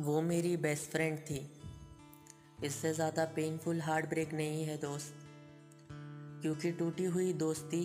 [0.00, 1.40] वो मेरी best friend थी।
[2.64, 5.14] इससे ज़्यादा पेनफुल हार्ट ब्रेक नहीं है दोस्त।
[6.42, 7.82] क्योंकि टूटी हुई दोस्ती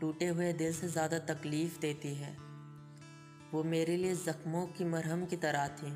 [0.00, 2.36] टूटे हुए दिल से ज़्यादा तकलीफ़ देती है।
[3.52, 5.92] वो मेरे लिए ज़ख्मों की मरहम की तरह थी।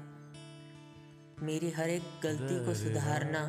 [1.43, 3.41] मेरी हर एक गलती को सुधारना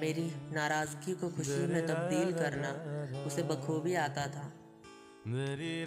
[0.00, 2.70] मेरी नाराज़गी को खुशी में तब्दील करना
[3.24, 4.46] उसे बखूबी आता था।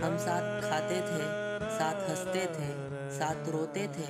[0.03, 1.23] हम साथ खाते थे
[1.71, 2.69] साथ हँसते थे
[3.09, 4.07] साथ रोते थे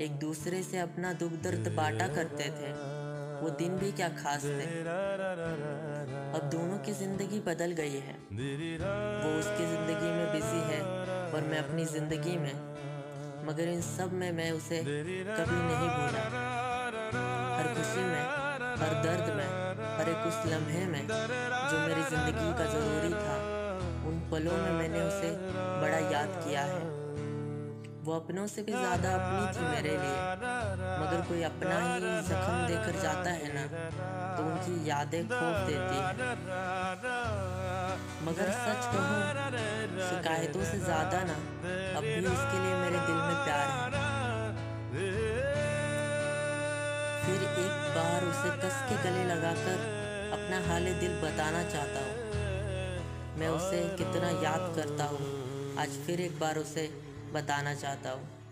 [0.00, 2.70] एक दूसरे से अपना दुख दर्द बांटा करते थे।
[3.40, 4.66] वो दिन भी क्या खास थे।
[6.30, 10.80] अब दोनों की ज़िंदगी बदल गई है। वो उसकी ज़िंदगी में बिज़ी है
[11.34, 12.54] और मैं अपनी ज़िंदगी में,
[13.46, 16.24] मगर इन सब में मैं उसे कभी नहीं भूला।
[17.54, 18.24] हर खुशी में,
[18.82, 19.48] हर दर्द में,
[19.98, 23.38] हर एक उस लम्हे में जो मेरी ज़िंदगी का ज़रूरी था,
[24.08, 25.30] उन पलों में मैंने उसे
[25.80, 26.82] बड़ा याद किया है।
[28.04, 30.16] वो अपनों से भी ज़्यादा अपनी थी मेरे लिए
[30.94, 33.62] मगर कोई अपना ही जख्म देकर जाता है ना
[34.36, 36.10] तो उनकी यादें खोप देती है।
[38.26, 39.20] मगर सच कहूँ,
[40.08, 41.36] शिकायतों से ज़्यादा ना,
[41.98, 44.02] अब भी उसके लिए मेरे दिल में प्यार है।
[47.24, 49.78] फिर एक बार उसे कस के गले लगाकर
[50.34, 52.14] अपना हाल दिल बताना चाहता हूँ।
[53.38, 55.32] मैं उसे कितना याद करता हूँ।
[55.80, 56.82] आज फिर एक बार उसे
[57.34, 58.43] बताना चाहता हूँ।